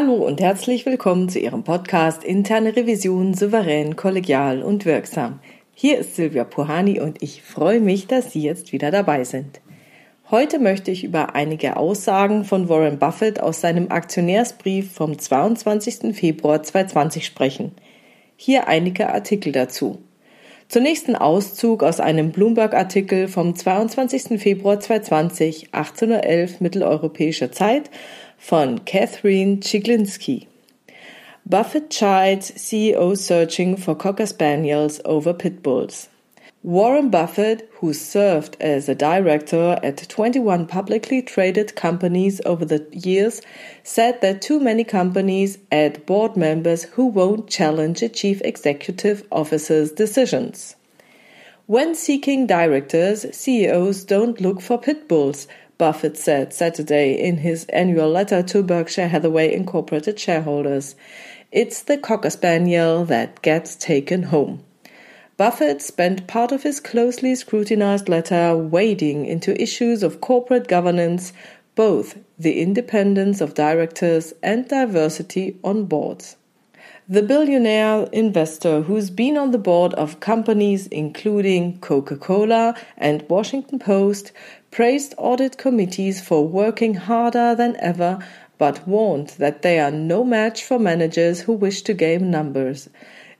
[0.00, 5.40] Hallo und herzlich willkommen zu Ihrem Podcast Interne Revision souverän, kollegial und wirksam.
[5.74, 9.60] Hier ist Silvia Puhani und ich freue mich, dass Sie jetzt wieder dabei sind.
[10.30, 16.16] Heute möchte ich über einige Aussagen von Warren Buffett aus seinem Aktionärsbrief vom 22.
[16.16, 17.72] Februar 2020 sprechen.
[18.36, 19.98] Hier einige Artikel dazu.
[20.70, 24.40] Zunächst ein Auszug aus einem Bloomberg-Artikel vom 22.
[24.40, 27.90] Februar 2020, 18.11 mitteleuropäischer Zeit
[28.40, 30.46] von Catherine Chiglinski.
[31.44, 36.08] Buffett chides CEO searching for Cocker Spaniels over Pit Bulls.
[36.62, 43.42] Warren Buffett, who served as a director at 21 publicly traded companies over the years,
[43.82, 49.92] said that too many companies add board members who won't challenge a chief executive officer's
[49.92, 50.76] decisions.
[51.66, 55.46] When seeking directors, CEOs don't look for pit bulls,
[55.80, 60.94] Buffett said Saturday in his annual letter to Berkshire Hathaway Incorporated shareholders.
[61.50, 64.62] It's the Cocker Spaniel that gets taken home.
[65.38, 71.32] Buffett spent part of his closely scrutinized letter wading into issues of corporate governance,
[71.74, 76.36] both the independence of directors and diversity on boards.
[77.08, 83.80] The billionaire investor who's been on the board of companies including Coca Cola and Washington
[83.80, 84.30] Post
[84.70, 88.18] praised audit committees for working harder than ever,
[88.58, 92.88] but warned that they are no match for managers who wish to game numbers.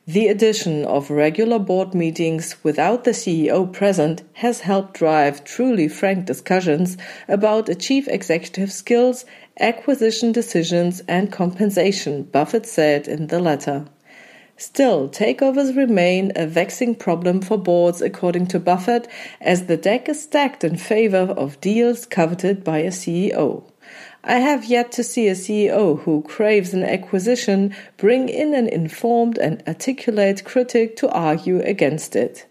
[0.06, 6.24] The addition of regular board meetings without the CEO present has helped drive truly frank
[6.24, 6.96] discussions
[7.28, 9.24] about chief executive's skills
[9.60, 13.84] acquisition decisions and compensation, Buffett said in the letter.
[14.60, 19.08] Still, takeovers remain a vexing problem for boards, according to Buffett,
[19.40, 23.64] as the deck is stacked in favor of deals coveted by a CEO.
[24.22, 29.38] I have yet to see a CEO who craves an acquisition bring in an informed
[29.38, 32.46] and articulate critic to argue against it.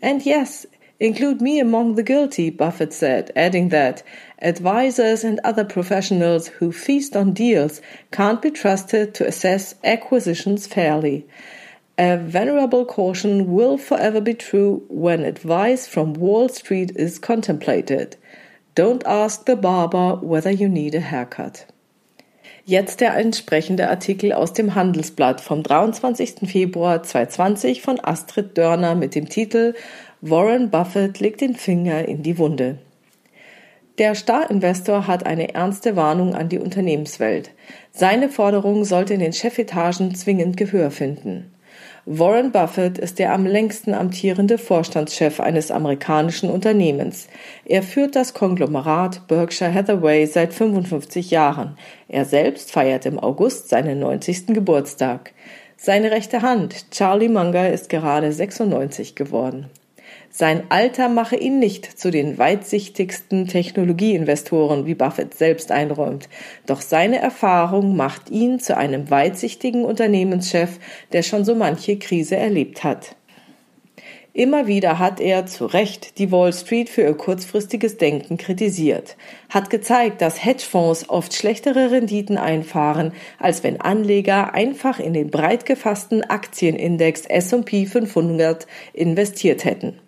[0.00, 0.64] And yes,
[1.00, 4.02] Include me among the guilty, Buffett said, adding that
[4.42, 11.24] advisors and other professionals who feast on deals can't be trusted to assess acquisitions fairly.
[11.98, 18.16] A venerable caution will forever be true when advice from Wall Street is contemplated.
[18.74, 21.66] Don't ask the barber whether you need a haircut.
[22.64, 26.46] Jetzt der entsprechende Artikel aus dem Handelsblatt vom 23.
[26.46, 29.74] Februar 2020 von Astrid Dörner mit dem Titel
[30.20, 32.78] Warren Buffett legt den Finger in die Wunde.
[33.98, 37.52] Der Starinvestor hat eine ernste Warnung an die Unternehmenswelt.
[37.92, 41.52] Seine Forderung sollte in den Chefetagen zwingend Gehör finden.
[42.04, 47.28] Warren Buffett ist der am längsten amtierende Vorstandschef eines amerikanischen Unternehmens.
[47.64, 51.78] Er führt das Konglomerat Berkshire Hathaway seit 55 Jahren.
[52.08, 54.48] Er selbst feiert im August seinen 90.
[54.48, 55.32] Geburtstag.
[55.76, 59.66] Seine rechte Hand, Charlie Munger, ist gerade 96 geworden.
[60.40, 66.28] Sein Alter mache ihn nicht zu den weitsichtigsten Technologieinvestoren, wie Buffett selbst einräumt.
[66.64, 70.78] Doch seine Erfahrung macht ihn zu einem weitsichtigen Unternehmenschef,
[71.12, 73.16] der schon so manche Krise erlebt hat.
[74.32, 79.16] Immer wieder hat er zu Recht die Wall Street für ihr kurzfristiges Denken kritisiert,
[79.48, 83.10] hat gezeigt, dass Hedgefonds oft schlechtere Renditen einfahren,
[83.40, 89.98] als wenn Anleger einfach in den breit gefassten Aktienindex S&P 500 investiert hätten.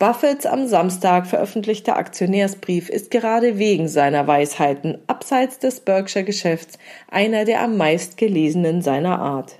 [0.00, 6.78] Buffetts am Samstag veröffentlichter Aktionärsbrief ist gerade wegen seiner Weisheiten abseits des Berkshire-Geschäfts
[7.10, 9.56] einer der am meist gelesenen seiner Art.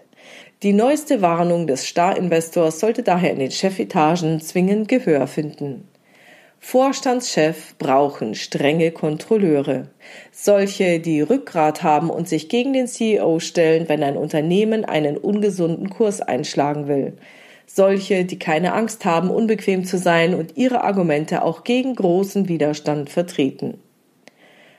[0.63, 5.87] Die neueste Warnung des Starinvestors sollte daher in den Chefetagen zwingend Gehör finden.
[6.59, 9.89] Vorstandschef brauchen strenge Kontrolleure.
[10.33, 15.91] Solche, die Rückgrat haben und sich gegen den CEO stellen, wenn ein Unternehmen einen ungesunden
[15.91, 17.19] Kurs einschlagen will
[17.75, 23.11] solche, die keine Angst haben, unbequem zu sein und ihre Argumente auch gegen großen Widerstand
[23.11, 23.79] vertreten.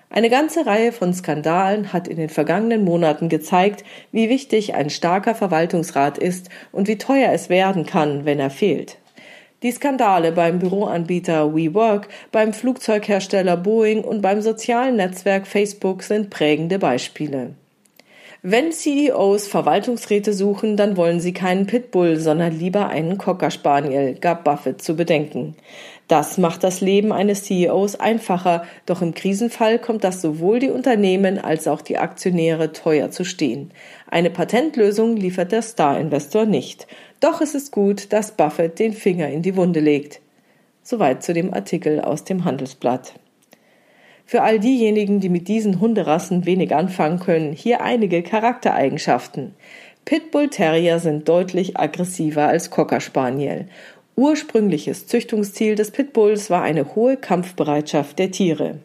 [0.09, 5.35] Eine ganze Reihe von Skandalen hat in den vergangenen Monaten gezeigt, wie wichtig ein starker
[5.35, 8.97] Verwaltungsrat ist und wie teuer es werden kann, wenn er fehlt.
[9.63, 16.77] Die Skandale beim Büroanbieter WeWork, beim Flugzeughersteller Boeing und beim sozialen Netzwerk Facebook sind prägende
[16.77, 17.55] Beispiele.
[18.43, 24.43] Wenn CEOs Verwaltungsräte suchen, dann wollen sie keinen Pitbull, sondern lieber einen Cocker Spaniel, gab
[24.43, 25.55] Buffett zu bedenken.
[26.07, 31.37] Das macht das Leben eines CEOs einfacher, doch im Krisenfall kommt das sowohl die Unternehmen
[31.37, 33.69] als auch die Aktionäre teuer zu stehen.
[34.07, 36.87] Eine Patentlösung liefert der Star-Investor nicht.
[37.19, 40.19] Doch es ist gut, dass Buffett den Finger in die Wunde legt.
[40.81, 43.13] Soweit zu dem Artikel aus dem Handelsblatt.
[44.31, 49.53] Für all diejenigen, die mit diesen Hunderassen wenig anfangen können, hier einige Charaktereigenschaften.
[50.05, 53.67] Pitbull Terrier sind deutlich aggressiver als Cocker Spaniel.
[54.15, 58.75] Ursprüngliches Züchtungsziel des Pitbulls war eine hohe Kampfbereitschaft der Tiere.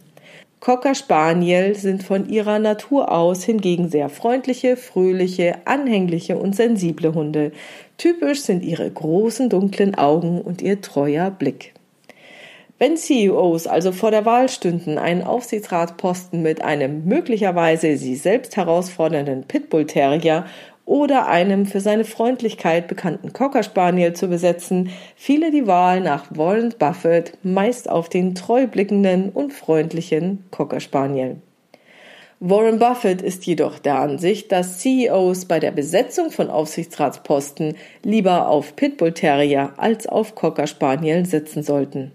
[0.59, 7.53] Cocker Spaniel sind von ihrer Natur aus hingegen sehr freundliche, fröhliche, anhängliche und sensible Hunde.
[7.99, 11.76] Typisch sind ihre großen dunklen Augen und ihr treuer Blick.
[12.79, 19.45] Wenn CEOs also vor der Wahl stünden, einen Aufsichtsratposten mit einem möglicherweise sie selbst herausfordernden
[19.45, 20.45] Pitbull Terrier
[20.85, 26.75] oder einem für seine Freundlichkeit bekannten Cocker Spaniel zu besetzen, fiele die Wahl nach Warren
[26.79, 31.37] Buffett meist auf den treu blickenden und freundlichen Cocker Spaniel.
[32.41, 38.77] Warren Buffett ist jedoch der Ansicht, dass CEOs bei der Besetzung von Aufsichtsratsposten lieber auf
[38.77, 42.13] Pitbull Terrier als auf Cocker Spaniel sitzen sollten.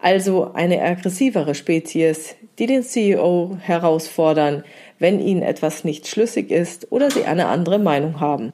[0.00, 4.64] Also eine aggressivere Spezies, die den CEO herausfordern,
[4.98, 8.52] wenn ihnen etwas nicht schlüssig ist oder sie eine andere Meinung haben.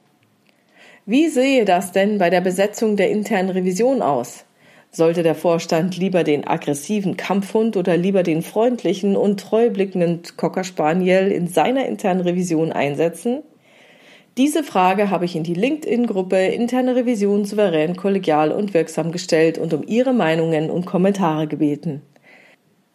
[1.05, 4.43] Wie sehe das denn bei der Besetzung der internen Revision aus?
[4.91, 11.31] Sollte der Vorstand lieber den aggressiven Kampfhund oder lieber den freundlichen und treublickenden Cocker Spaniel
[11.31, 13.43] in seiner internen Revision einsetzen?
[14.37, 19.73] Diese Frage habe ich in die LinkedIn-Gruppe Interne Revision souverän, kollegial und wirksam gestellt und
[19.73, 22.03] um Ihre Meinungen und Kommentare gebeten.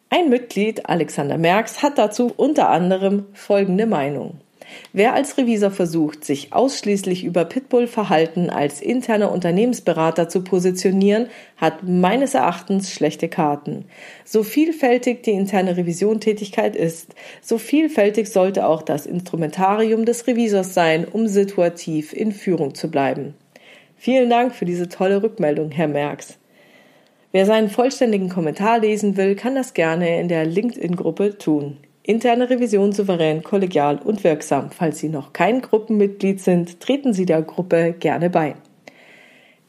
[0.09, 4.39] Ein Mitglied, Alexander Merks, hat dazu unter anderem folgende Meinung.
[4.93, 12.35] Wer als Revisor versucht, sich ausschließlich über Pitbull-Verhalten als interner Unternehmensberater zu positionieren, hat meines
[12.35, 13.87] Erachtens schlechte Karten.
[14.25, 21.07] So vielfältig die interne Revisiontätigkeit ist, so vielfältig sollte auch das Instrumentarium des Revisors sein,
[21.07, 23.35] um situativ in Führung zu bleiben.
[23.97, 26.39] Vielen Dank für diese tolle Rückmeldung, Herr Merks.
[27.31, 31.79] Wer seinen vollständigen Kommentar lesen will, kann das gerne in der LinkedIn-Gruppe tun.
[32.05, 34.73] Interne Revision souverän, kollegial und wirksam.
[34.73, 38.57] Falls Sie noch kein Gruppenmitglied sind, treten Sie der Gruppe gerne bei.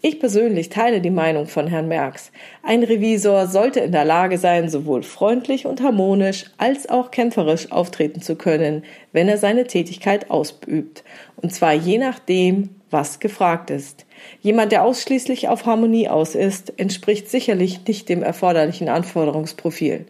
[0.02, 2.32] Ich persönlich teile die Meinung von Herrn Merks.
[2.64, 8.22] Ein Revisor sollte in der Lage sein, sowohl freundlich und harmonisch als auch kämpferisch auftreten
[8.24, 11.04] zu können, wenn er seine Tätigkeit ausübt.
[11.36, 14.08] Und zwar je nachdem, was gefragt ist.
[14.42, 20.08] Jemand, der ausschließlich auf Harmonie aus ist, entspricht sicherlich nicht dem erforderlichen Anforderungsprofil.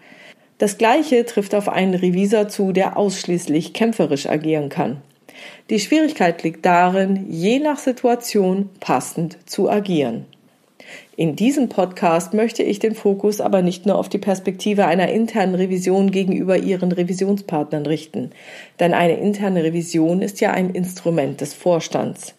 [0.63, 5.01] Das Gleiche trifft auf einen Revisor zu, der ausschließlich kämpferisch agieren kann.
[5.69, 10.25] Die Schwierigkeit liegt darin, je nach Situation passend zu agieren.
[11.18, 15.56] In diesem Podcast möchte ich den Fokus aber nicht nur auf die Perspektive einer internen
[15.56, 18.31] Revision gegenüber ihren Revisionspartnern richten,
[18.80, 22.36] denn eine interne Revision ist ja ein Instrument des Vorstands.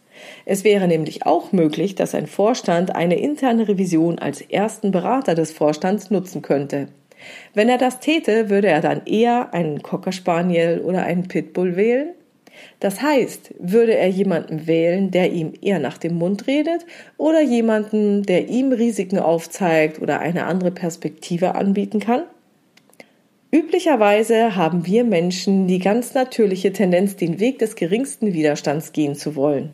[0.47, 5.53] Es wäre nämlich auch möglich, dass ein Vorstand eine interne Revision als ersten Berater des
[5.53, 6.89] Vorstands nutzen könnte.
[7.55, 12.09] Wenn er das täte, würde er dann eher einen Cocker Spaniel oder einen Pitbull wählen?
[12.81, 16.87] Das heißt, würde er jemanden wählen, der ihm eher nach dem Mund redet
[17.17, 22.23] oder jemanden, der ihm Risiken aufzeigt oder eine andere Perspektive anbieten kann?
[23.51, 29.37] Üblicherweise haben wir Menschen die ganz natürliche Tendenz, den Weg des geringsten Widerstands gehen zu
[29.37, 29.73] wollen.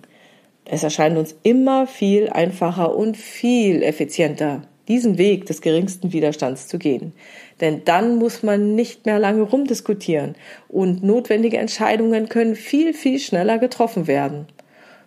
[0.67, 6.79] Es erscheint uns immer viel einfacher und viel effizienter, diesen Weg des geringsten Widerstands zu
[6.79, 7.13] gehen.
[7.61, 10.35] Denn dann muss man nicht mehr lange rumdiskutieren
[10.69, 14.47] und notwendige Entscheidungen können viel, viel schneller getroffen werden.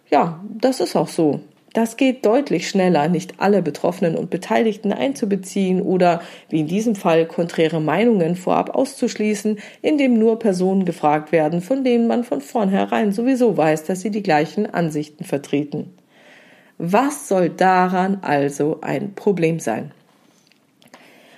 [0.10, 1.40] Ja, das ist auch so.
[1.74, 7.26] Das geht deutlich schneller, nicht alle Betroffenen und Beteiligten einzubeziehen oder, wie in diesem Fall,
[7.26, 13.58] konträre Meinungen vorab auszuschließen, indem nur Personen gefragt werden, von denen man von vornherein sowieso
[13.58, 15.96] weiß, dass sie die gleichen Ansichten vertreten.
[16.86, 19.94] Was soll daran also ein Problem sein?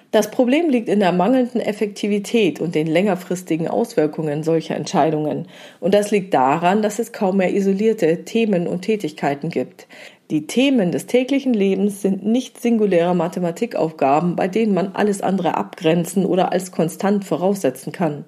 [0.09, 5.47] Das Problem liegt in der mangelnden Effektivität und den längerfristigen Auswirkungen solcher Entscheidungen.
[5.79, 9.85] Und das liegt daran, dass es kaum mehr isolierte Themen und Tätigkeiten gibt.
[10.31, 16.25] Die Themen des täglichen Lebens sind nicht singuläre Mathematikaufgaben, bei denen man alles andere abgrenzen
[16.25, 18.25] oder als konstant voraussetzen kann.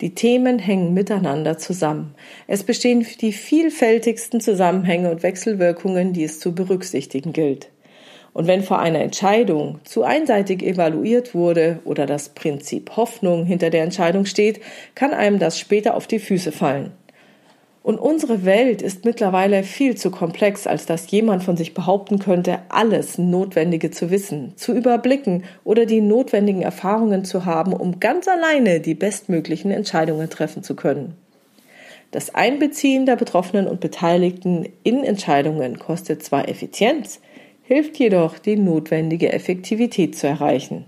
[0.00, 2.14] Die Themen hängen miteinander zusammen.
[2.46, 7.70] Es bestehen die vielfältigsten Zusammenhänge und Wechselwirkungen, die es zu berücksichtigen gilt.
[8.32, 13.82] Und wenn vor einer Entscheidung zu einseitig evaluiert wurde oder das Prinzip Hoffnung hinter der
[13.82, 14.60] Entscheidung steht,
[14.94, 16.92] kann einem das später auf die Füße fallen.
[17.88, 22.58] Und unsere Welt ist mittlerweile viel zu komplex, als dass jemand von sich behaupten könnte,
[22.68, 28.80] alles Notwendige zu wissen, zu überblicken oder die notwendigen Erfahrungen zu haben, um ganz alleine
[28.80, 31.14] die bestmöglichen Entscheidungen treffen zu können.
[32.10, 37.20] Das Einbeziehen der Betroffenen und Beteiligten in Entscheidungen kostet zwar Effizienz,
[37.62, 40.84] hilft jedoch, die notwendige Effektivität zu erreichen.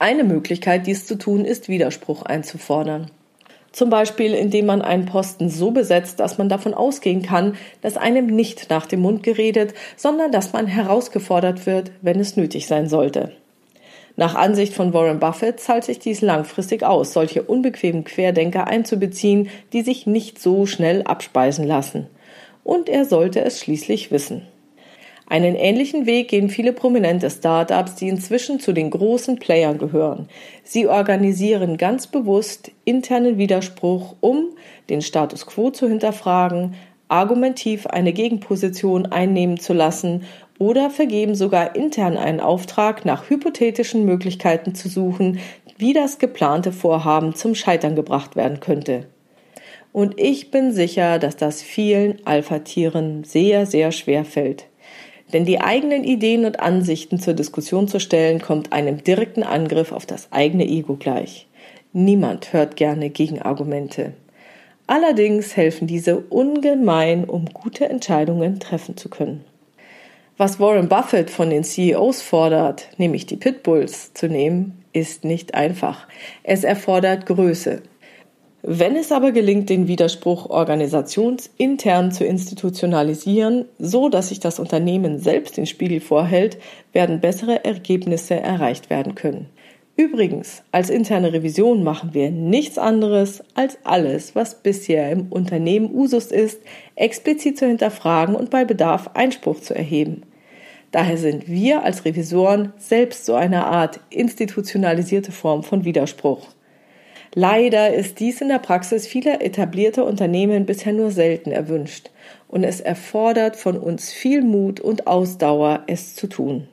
[0.00, 3.12] Eine Möglichkeit, dies zu tun, ist Widerspruch einzufordern.
[3.72, 8.26] Zum Beispiel, indem man einen Posten so besetzt, dass man davon ausgehen kann, dass einem
[8.26, 13.32] nicht nach dem Mund geredet, sondern dass man herausgefordert wird, wenn es nötig sein sollte.
[14.16, 19.82] Nach Ansicht von Warren Buffett zahlt sich dies langfristig aus, solche unbequemen Querdenker einzubeziehen, die
[19.82, 22.08] sich nicht so schnell abspeisen lassen.
[22.64, 24.42] Und er sollte es schließlich wissen.
[25.30, 30.26] Einen ähnlichen Weg gehen viele prominente Startups, die inzwischen zu den großen Playern gehören.
[30.64, 34.46] Sie organisieren ganz bewusst internen Widerspruch, um
[34.88, 36.74] den Status quo zu hinterfragen,
[37.08, 40.24] argumentiv eine Gegenposition einnehmen zu lassen
[40.58, 45.40] oder vergeben sogar intern einen Auftrag, nach hypothetischen Möglichkeiten zu suchen,
[45.76, 49.06] wie das geplante Vorhaben zum Scheitern gebracht werden könnte.
[49.92, 54.67] Und ich bin sicher, dass das vielen Alpha-Tieren sehr, sehr schwer fällt.
[55.32, 60.06] Denn die eigenen Ideen und Ansichten zur Diskussion zu stellen, kommt einem direkten Angriff auf
[60.06, 61.46] das eigene Ego gleich.
[61.92, 64.14] Niemand hört gerne Gegenargumente.
[64.86, 69.44] Allerdings helfen diese ungemein, um gute Entscheidungen treffen zu können.
[70.38, 76.06] Was Warren Buffett von den CEOs fordert, nämlich die Pitbulls zu nehmen, ist nicht einfach.
[76.42, 77.82] Es erfordert Größe,
[78.70, 85.56] wenn es aber gelingt, den Widerspruch organisationsintern zu institutionalisieren, so dass sich das Unternehmen selbst
[85.56, 86.58] den Spiegel vorhält,
[86.92, 89.46] werden bessere Ergebnisse erreicht werden können.
[89.96, 96.26] Übrigens, als interne Revision machen wir nichts anderes als alles, was bisher im Unternehmen Usus
[96.26, 96.60] ist,
[96.94, 100.24] explizit zu hinterfragen und bei Bedarf Einspruch zu erheben.
[100.90, 106.48] Daher sind wir als Revisoren selbst so eine Art institutionalisierte Form von Widerspruch.
[107.40, 112.10] Leider ist dies in der Praxis vieler etablierter Unternehmen bisher nur selten erwünscht
[112.48, 116.66] und es erfordert von uns viel Mut und Ausdauer, es zu tun.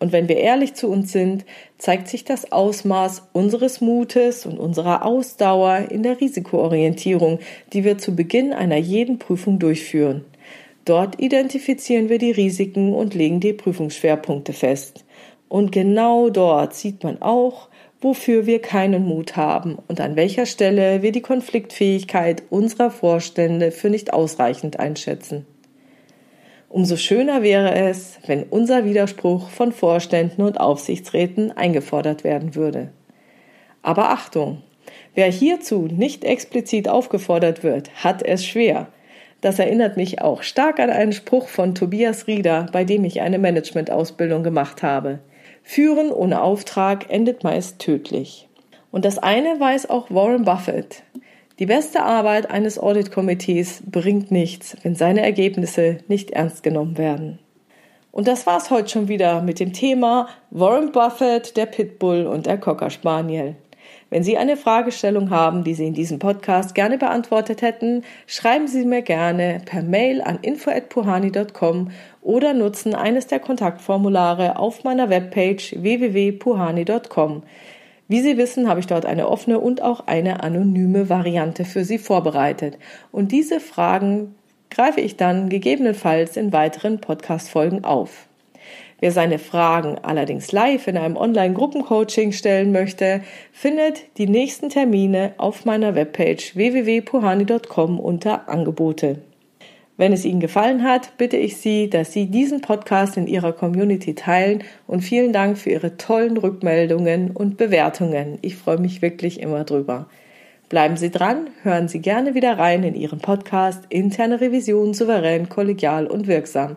[0.00, 1.46] Und wenn wir ehrlich zu uns sind,
[1.78, 7.38] zeigt sich das Ausmaß unseres Mutes und unserer Ausdauer in der Risikoorientierung,
[7.72, 10.26] die wir zu Beginn einer jeden Prüfung durchführen.
[10.84, 15.06] Dort identifizieren wir die Risiken und legen die Prüfungsschwerpunkte fest.
[15.48, 17.68] Und genau dort sieht man auch,
[18.04, 23.88] wofür wir keinen Mut haben und an welcher Stelle wir die Konfliktfähigkeit unserer Vorstände für
[23.88, 25.46] nicht ausreichend einschätzen.
[26.68, 32.90] Umso schöner wäre es, wenn unser Widerspruch von Vorständen und Aufsichtsräten eingefordert werden würde.
[33.80, 34.62] Aber Achtung,
[35.14, 38.88] wer hierzu nicht explizit aufgefordert wird, hat es schwer.
[39.40, 43.38] Das erinnert mich auch stark an einen Spruch von Tobias Rieder, bei dem ich eine
[43.38, 45.20] Managementausbildung gemacht habe.
[45.66, 48.48] Führen ohne Auftrag endet meist tödlich.
[48.92, 51.02] Und das eine weiß auch Warren Buffett.
[51.58, 57.38] Die beste Arbeit eines Auditkomitees bringt nichts, wenn seine Ergebnisse nicht ernst genommen werden.
[58.12, 62.58] Und das war's heute schon wieder mit dem Thema Warren Buffett, der Pitbull und der
[62.58, 63.56] Cocker Spaniel.
[64.10, 68.84] Wenn Sie eine Fragestellung haben, die Sie in diesem Podcast gerne beantwortet hätten, schreiben Sie
[68.84, 71.90] mir gerne per Mail an info@puhani.com
[72.22, 77.42] oder nutzen eines der Kontaktformulare auf meiner Webpage www.puhani.com.
[78.06, 81.98] Wie Sie wissen, habe ich dort eine offene und auch eine anonyme Variante für Sie
[81.98, 82.78] vorbereitet.
[83.12, 84.34] Und diese Fragen
[84.70, 88.26] greife ich dann gegebenenfalls in weiteren Podcast-Folgen auf.
[89.00, 95.64] Wer seine Fragen allerdings live in einem Online-Gruppencoaching stellen möchte, findet die nächsten Termine auf
[95.64, 99.18] meiner Webpage www.puhani.com unter Angebote.
[99.96, 104.14] Wenn es Ihnen gefallen hat, bitte ich Sie, dass Sie diesen Podcast in Ihrer Community
[104.14, 108.38] teilen und vielen Dank für Ihre tollen Rückmeldungen und Bewertungen.
[108.42, 110.08] Ich freue mich wirklich immer drüber.
[110.68, 116.08] Bleiben Sie dran, hören Sie gerne wieder rein in Ihren Podcast Interne Revision souverän, kollegial
[116.08, 116.76] und wirksam.